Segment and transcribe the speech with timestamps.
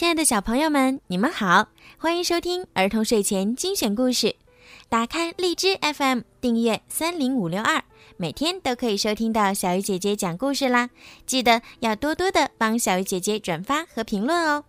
[0.00, 4.34] 亲爱的小朋友们，你们好，欢迎收听儿童睡前精选故事。
[4.88, 7.84] 打开荔枝 FM，订阅三零五六二，
[8.16, 10.88] 每天都可以收听到小鱼姐姐讲故事啦。
[11.26, 14.64] 记得要多多的帮小鱼姐姐转发和评论哦。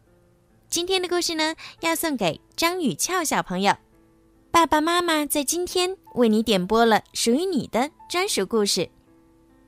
[0.69, 3.73] 今天的故事呢，要送给张雨俏小朋友。
[4.51, 8.89] 爸爸妈妈在今天为你点播了属于你的专属故事。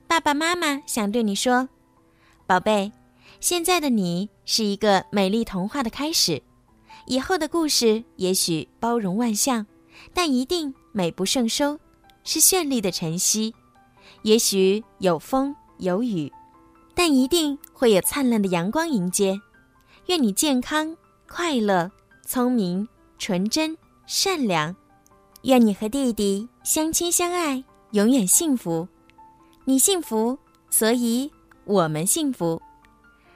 [0.06, 1.70] 爸爸妈妈想对你说，
[2.46, 2.92] 宝贝，
[3.40, 6.42] 现在的你是一个美丽童话的开始，
[7.06, 9.66] 以后的故事也许包容万象。
[10.12, 11.78] 但一定美不胜收，
[12.24, 13.54] 是绚丽的晨曦。
[14.22, 16.30] 也许有风有雨，
[16.94, 19.40] 但一定会有灿烂的阳光迎接。
[20.06, 20.96] 愿你健康、
[21.28, 21.90] 快乐、
[22.26, 22.86] 聪明、
[23.18, 23.76] 纯真、
[24.06, 24.74] 善良。
[25.42, 27.62] 愿你和弟弟相亲相爱，
[27.92, 28.88] 永远幸福。
[29.64, 30.36] 你幸福，
[30.70, 31.30] 所以
[31.64, 32.60] 我们幸福。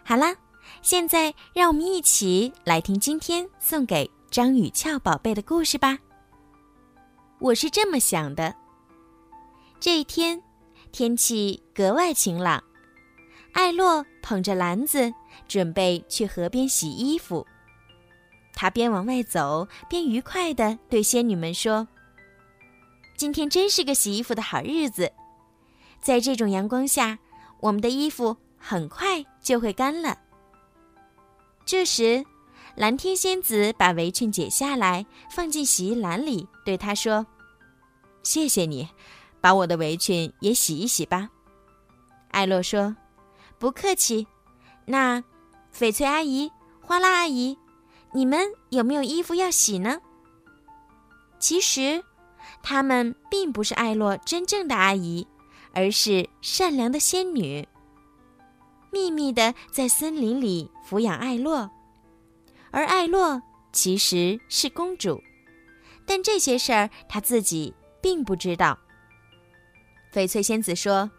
[0.08, 0.34] 好啦，
[0.80, 5.98] 现在让我们一起来听今天送给张雨俏宝贝的故事吧。
[7.38, 8.54] 我是这么想的。
[9.78, 10.42] 这一天，
[10.92, 12.64] 天气格外晴朗，
[13.52, 15.12] 艾洛捧着篮子，
[15.46, 17.46] 准备去河边洗衣服。
[18.54, 21.86] 他边往外走，边愉快地对仙女们说
[23.14, 25.12] ：“今天真是个洗衣服的好日子，
[26.00, 27.18] 在这种阳光下，
[27.60, 30.18] 我们的衣服很快就会干了。”
[31.64, 32.24] 这时，
[32.74, 37.26] 蓝天仙子把围裙解下来，放进洗衣篮里，对他说
[38.22, 38.88] ：“谢谢你，
[39.40, 41.30] 把我的围裙也洗一洗吧。”
[42.30, 42.96] 艾洛说
[43.58, 44.26] ：“不客气。”
[44.86, 45.22] 那，
[45.74, 47.58] 翡翠阿姨、花拉阿姨，
[48.12, 50.00] 你们有没有衣服要洗呢？
[51.38, 52.02] 其实，
[52.62, 55.26] 她们并不是艾洛真正的阿姨，
[55.74, 57.68] 而是善良的仙女，
[58.90, 61.70] 秘密的在森林里抚养艾洛。
[62.70, 65.22] 而艾洛其实是公主，
[66.06, 68.78] 但这些事儿她自己并不知道。
[70.12, 71.10] 翡翠仙子说：“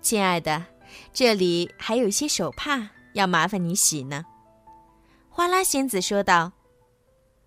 [0.00, 0.66] 亲爱的，
[1.12, 4.24] 这里还有一些手帕，要麻烦你洗呢。”
[5.30, 6.52] 花拉仙子说道：“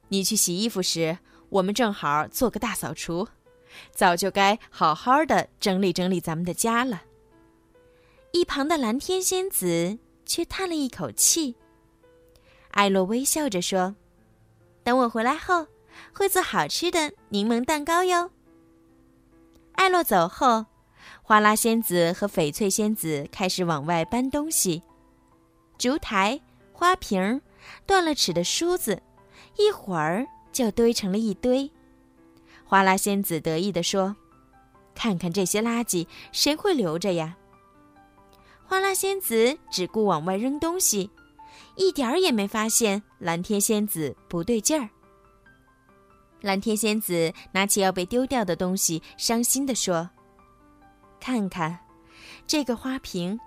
[0.09, 1.17] 你去洗衣服时，
[1.49, 3.27] 我们正好做个大扫除，
[3.91, 7.03] 早就该好好的整理整理咱们的家了。”
[8.31, 11.55] 一旁的蓝天仙子却叹了一口气。
[12.71, 13.95] 艾洛微笑着说
[14.83, 15.65] ：“等我回来后，
[16.13, 18.31] 会做好吃的柠檬蛋糕哟。”
[19.73, 20.65] 艾洛走后，
[21.23, 24.83] 花拉仙子和翡翠仙子开始往外搬东西：
[25.77, 26.39] 烛台、
[26.71, 27.41] 花瓶、
[27.85, 29.01] 断了齿的梳子，
[29.57, 31.71] 一会儿就堆成了一堆。
[32.65, 34.15] 花拉仙子得意地说
[34.93, 37.37] ：“看看这些垃圾，谁会留着呀？”
[38.67, 41.09] 花拉仙子只顾往外扔东西。
[41.77, 44.89] 一点儿也没发现蓝天仙子不对劲儿。
[46.41, 50.09] 蓝天仙子拿起要被丢掉的东西，伤心地说
[51.17, 51.79] ：“看看，
[52.45, 53.39] 这个花瓶，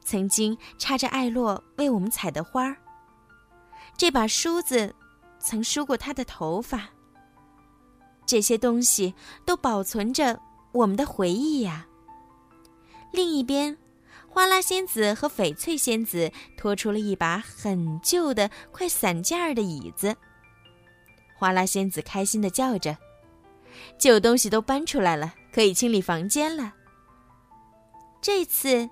[0.00, 2.76] 曾经插着艾洛为我们采的花儿。
[3.96, 4.94] 这把梳子，
[5.38, 6.88] 曾梳过她的头发。
[8.24, 10.40] 这些东西都保存着
[10.72, 11.86] 我们的回忆呀。”
[13.12, 13.76] 另一边。
[14.32, 20.16] 花拉仙子和翡翠仙子拖出了一把很旧的、快散架的椅子。
[21.34, 22.96] 花拉仙子开心地叫着
[24.00, 26.72] ：“旧东西都搬出来了，可以清理房间了。”
[28.22, 28.88] 这次，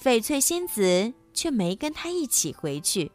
[0.00, 3.10] 翡翠仙子却没跟她一起回去。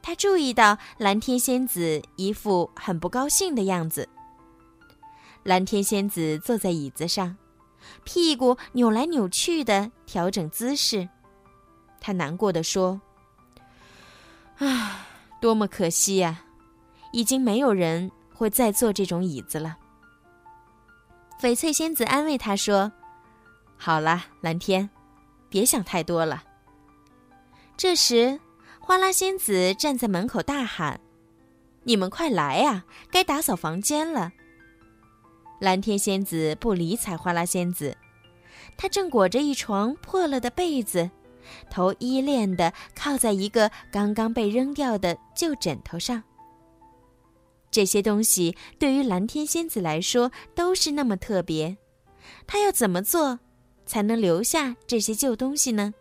[0.00, 4.08] 她注意到蓝天仙子一副很不高兴的样子。
[5.42, 7.36] 蓝天仙子坐在椅子上。
[8.04, 11.08] 屁股扭来扭去的调整姿势，
[12.00, 13.00] 他难过的说
[14.58, 15.06] ：“唉，
[15.40, 16.44] 多么可惜呀！
[17.12, 19.78] 已经没有人会再坐这种椅子了。”
[21.40, 22.90] 翡翠仙子安慰他说
[23.78, 24.90] ：“好了，蓝天，
[25.48, 26.42] 别想太多了。”
[27.78, 28.40] 这时，
[28.80, 31.00] 花拉仙子站在门口大喊
[31.84, 34.32] ：“你们快来呀，该打扫房间了。”
[35.58, 37.96] 蓝天仙子不理睬花拉仙子，
[38.76, 41.10] 她正裹着一床破了的被子，
[41.68, 46.22] 头依恋地靠在一个刚刚被扔掉的旧枕头上。
[47.70, 51.76] 这些东西对于蓝天仙子来说都是那么特别，
[52.46, 53.40] 她要怎么做
[53.84, 55.92] 才能留下这些旧东西呢？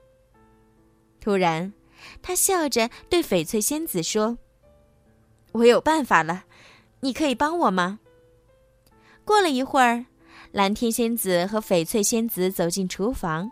[1.19, 1.73] 突然，
[2.21, 4.37] 她笑着对翡翠仙子说
[5.51, 6.45] ：“我有办法了，
[7.01, 7.99] 你可以帮我吗？”
[9.27, 10.05] 过了一会儿，
[10.53, 13.51] 蓝天仙子和翡翠仙子走进厨房。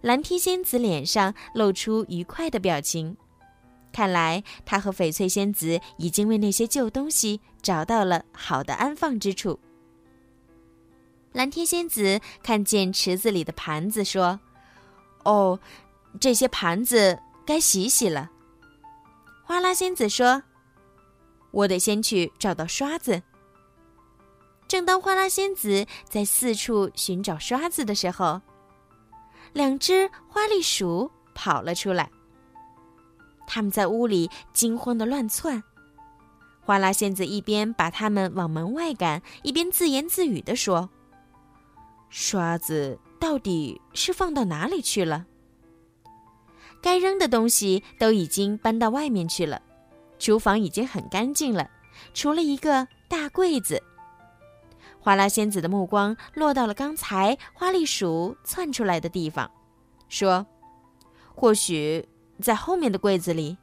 [0.00, 3.16] 蓝天仙子脸上露出愉快的表情，
[3.92, 9.60] 看来他和翡翠仙子已经为那些旧东西找到了好的安放之处。
[11.30, 14.40] 蓝天仙子看见池子里的盘子，说
[15.24, 15.60] ：“哦，
[16.18, 18.32] 这些盘子该洗洗了。”
[19.46, 20.42] 花拉仙子说
[21.52, 23.22] ：“我得先去找到刷子。”
[24.68, 28.40] 正当花拉仙子在四处寻找刷子的时候，
[29.54, 32.10] 两只花栗鼠跑了出来。
[33.46, 35.62] 他们在屋里惊慌的乱窜。
[36.60, 40.90] 花拉仙子一边把他们往门外赶，一边自言自语的说
[42.10, 45.24] ：“刷子到底是放到哪里去了？
[46.82, 49.62] 该扔的东西都已经搬到外面去了，
[50.18, 51.70] 厨房已经很干净了，
[52.12, 53.82] 除了一个大柜子。”
[55.00, 59.50] 花拉仙子的目光落到了刚才花栗鼠窜出来的地方，
[60.08, 60.46] 说
[61.34, 62.08] ：“或许……”
[62.40, 63.58] 在后面的柜子里，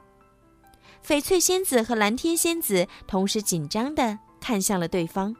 [1.01, 5.33] 翡翠仙子和蓝天仙子同时紧张地看向了对方。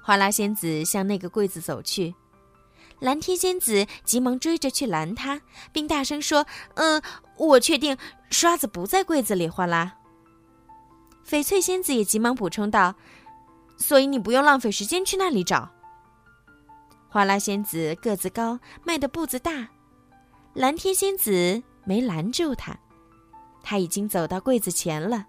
[0.00, 2.14] 花拉仙子向那个柜子走去，
[3.00, 5.40] 蓝天仙子急忙追着去拦她，
[5.72, 7.02] 并大声说：“嗯，
[7.36, 7.98] 我确定
[8.30, 9.96] 刷子不在柜子里。”花拉。
[11.28, 12.94] 翡翠仙子也急忙补充道
[13.76, 15.70] ：“所以你不用浪费时间去那里找。”
[17.08, 19.68] 花拉仙子个子高，迈的步子大。
[20.54, 22.78] 蓝天仙子没拦住他，
[23.62, 25.26] 他已经走到柜子前了。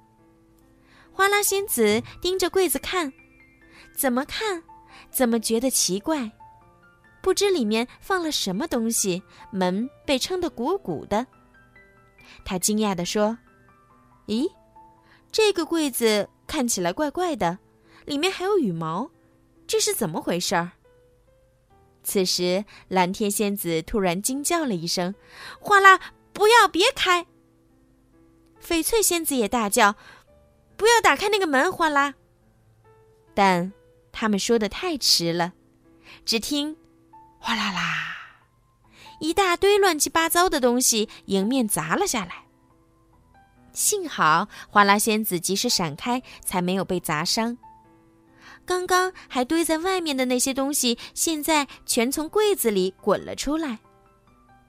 [1.11, 3.11] 花拉仙子盯着柜子看，
[3.95, 4.63] 怎么看，
[5.09, 6.31] 怎么觉得奇怪，
[7.21, 9.21] 不知里面放了什么东西，
[9.51, 11.25] 门被撑得鼓鼓的。
[12.45, 13.37] 他惊讶地说
[14.27, 14.49] ：“咦，
[15.31, 17.57] 这个柜子看起来怪怪的，
[18.07, 19.11] 里面还有羽毛，
[19.67, 20.71] 这是怎么回事儿？”
[22.03, 25.13] 此时，蓝天仙子突然惊叫了一声
[25.59, 25.99] ：“哗啦！
[26.31, 27.27] 不要，别开！”
[28.63, 29.95] 翡翠仙子也大叫
[30.77, 32.13] ：“不要打开那个门！”哗啦！
[33.33, 33.73] 但
[34.13, 35.51] 他们说的太迟了，
[36.23, 36.77] 只听
[37.39, 38.15] “哗啦啦”，
[39.19, 42.45] 一大堆乱七八糟的东西迎面砸了下来。
[43.73, 47.57] 幸好哗啦仙子及时闪开，才没有被砸伤。
[48.67, 53.79] 刚刚还堆在外面的那些东西，现在全从柜子里滚了出来。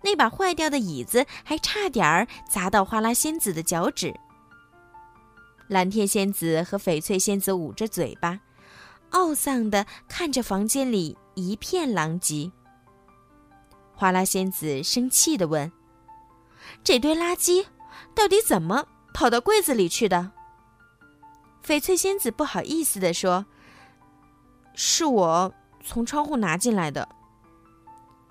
[0.02, 4.14] 那把坏掉的椅子还差点儿砸到花拉仙子的脚趾。
[5.66, 8.38] 蓝天仙子和翡翠仙子捂着嘴巴，
[9.10, 12.52] 懊丧地看着房间里一片狼藉。
[13.96, 15.72] 花拉仙子生气地问
[16.84, 17.66] ：“这堆垃圾
[18.14, 20.30] 到底怎么跑到柜子里去的？”
[21.66, 23.44] 翡翠仙子不好意思地说。
[24.80, 25.52] 是我
[25.82, 27.08] 从窗户拿进来的。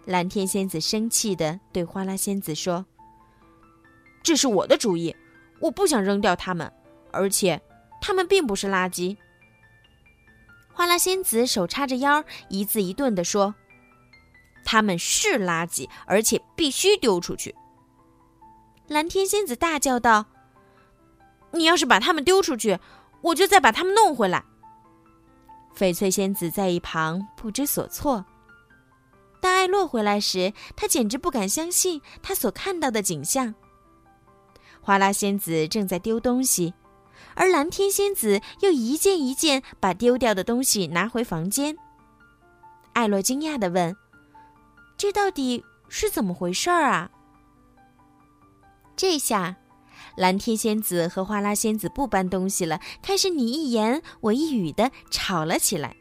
[0.05, 2.85] 蓝天仙子生气的对花拉仙子说
[4.23, 5.13] ：“这是我的主意，
[5.59, 6.71] 我不想扔掉它们，
[7.11, 7.61] 而且
[7.99, 9.17] 它们并不是垃圾。”
[10.71, 13.53] 花拉仙子手叉着腰，一字一顿的说
[14.63, 17.53] ：“它们是垃圾，而且必须丢出去。”
[18.88, 20.27] 蓝天仙子大叫道
[21.51, 22.79] ：“你要是把它们丢出去，
[23.19, 24.45] 我就再把它们弄回来。”
[25.77, 28.25] 翡翠仙子在一旁不知所措。
[29.39, 33.53] 当艾洛回来时，他简直不敢相信他所看到的景象。
[34.81, 36.74] 花拉仙子正在丢东西，
[37.35, 41.78] 而蓝天仙子又一件一件把丢掉的东西拿回房间。
[42.94, 43.95] 艾洛惊讶地问
[44.97, 47.11] ：“这到底是怎么回事儿啊？”
[48.97, 49.56] 这下。
[50.18, 55.95] 蓝天仙子和花拉仙子不搬东西了，开始你一言我一语的吵了起来。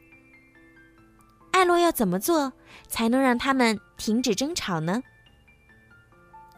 [1.50, 2.54] 艾洛要怎么做
[2.88, 5.02] 才能让他们停止争吵呢？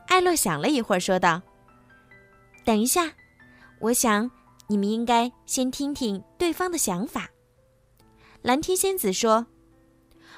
[0.06, 1.42] 艾洛想了一会儿，说道
[2.64, 3.12] ：“等一下，
[3.80, 4.30] 我想
[4.68, 7.28] 你们应该先听听对方的想法。”
[8.42, 9.46] 蓝天仙子说：“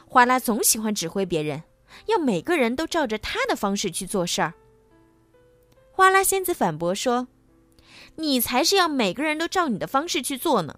[0.08, 1.64] 花拉总喜欢指挥别人，
[2.06, 4.54] 要每个人都照着他的方式去做事儿。”
[6.00, 7.28] 花拉仙子反驳说
[8.16, 10.76] ：“你才是要每个人都照你的方式去做呢。”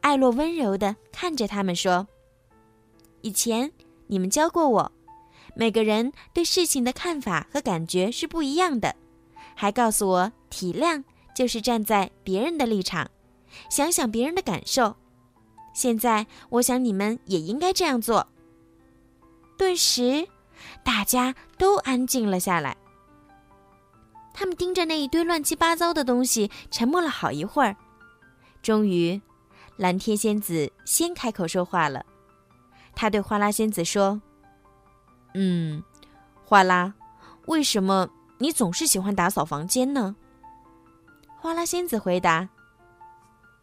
[0.00, 2.06] 艾洛温柔的看着他们说
[3.22, 3.72] ：“以前
[4.06, 4.92] 你们教过我，
[5.56, 8.94] 每个人对事情的看法和感觉是不一样的，
[9.56, 11.02] 还告诉我体谅
[11.34, 13.10] 就是站在别人的立场，
[13.68, 14.94] 想想别人的感受。
[15.74, 18.28] 现在我想你们也应该这样做。”
[19.58, 20.28] 顿时，
[20.84, 22.76] 大家都安静了下来。
[24.34, 27.74] 他们盯着那一堆乱七八糟的东西，沉默了好一会儿。
[28.60, 29.20] 终于，
[29.76, 32.04] 蓝天仙子先开口说话了。
[32.94, 34.20] 他对花拉仙子说
[35.34, 35.82] ：“嗯，
[36.44, 36.92] 花拉，
[37.46, 40.16] 为什么你总是喜欢打扫房间呢？
[41.38, 42.48] 花拉仙子回答：“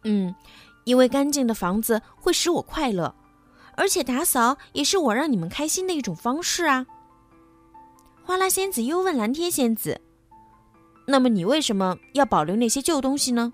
[0.04, 0.34] 嗯，
[0.84, 3.14] 因为干净的房子会使我快乐，
[3.76, 6.86] 而且打扫也是我让你们开心的一种方式啊。”
[8.22, 10.00] 花拉仙子又问蓝天仙子
[11.06, 13.52] ：“那么你为什么要保留那些旧东西呢？”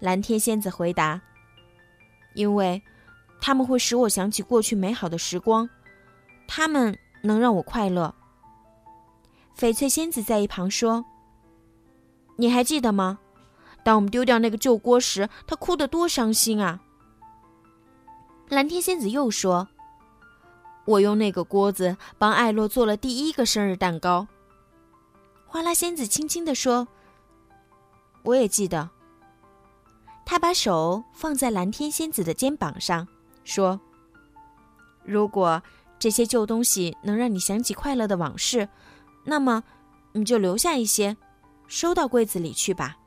[0.00, 1.20] 蓝天仙子回答
[2.34, 2.82] ：“因为，
[3.40, 5.68] 他们会使我想起过去美好的时光，
[6.46, 8.14] 他们能让我快乐。”
[9.58, 11.04] 翡翠仙子在一旁说
[12.36, 13.18] ：“你还记得吗？
[13.82, 16.80] 当我们丢掉那个旧锅时，他哭得多伤心啊！”
[18.48, 19.66] 蓝天仙子又说
[20.86, 24.28] ：“我用那个锅子帮艾洛做了第一个生日蛋糕。”
[25.48, 26.86] 花拉仙子轻轻地说
[28.22, 28.88] ：“我也记得。”
[30.24, 33.08] 他把手放在蓝天仙子的肩膀上，
[33.44, 33.80] 说
[35.02, 35.60] ：“如果
[35.98, 38.68] 这些旧东西能让你想起快乐的往事。”
[39.24, 39.64] 那么，
[40.12, 41.16] 你就留下一些，
[41.66, 42.98] 收到柜子里去吧。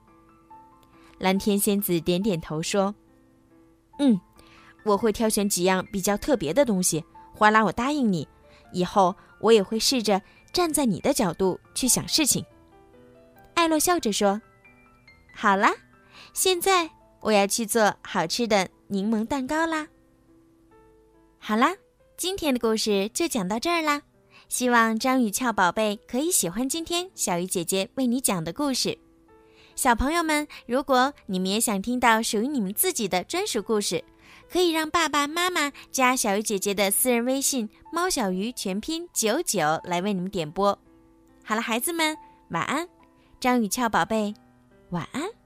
[1.19, 2.95] 蓝天仙子点点头说
[3.99, 4.19] ：“嗯，
[4.83, 7.05] 我会挑选几样比较特别的东西。
[7.33, 8.27] 花拉，我答应你，
[8.73, 10.21] 以后我也会试着
[10.51, 12.45] 站在你的角度去想事情。”
[13.55, 14.41] 艾洛笑着说
[15.35, 15.71] ：“好啦，
[16.33, 16.89] 现在
[17.19, 19.87] 我要去做好吃的柠檬蛋糕啦。”
[21.37, 21.75] 好啦，
[22.17, 24.01] 今天的故事就讲到这儿啦。
[24.47, 28.97] 希望张雨俏宝贝可以喜欢今天小鱼姐姐为你讲的故事。
[29.75, 34.03] 小朋友们，如果你们也想听到属于你们自己的专属故事，
[34.51, 40.77] 可以让爸爸妈妈加小鱼姐姐的私人微信“猫小鱼”全拼九九来为你们点播。
[41.43, 42.15] 好了，孩子们，
[42.49, 42.87] 晚安。
[43.39, 44.33] 张雨俏宝贝，
[44.91, 45.40] 晚安。